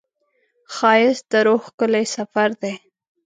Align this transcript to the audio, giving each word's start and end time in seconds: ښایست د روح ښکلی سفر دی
ښایست 0.75 1.25
د 1.31 1.33
روح 1.45 1.61
ښکلی 1.67 2.05
سفر 2.15 2.49
دی 2.61 2.73